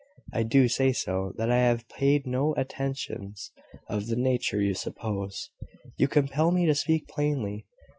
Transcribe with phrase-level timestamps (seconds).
[0.33, 3.51] "I do say so; that I have paid no attentions
[3.87, 5.51] of the nature you suppose.
[5.95, 7.67] You compel me to speak plainly."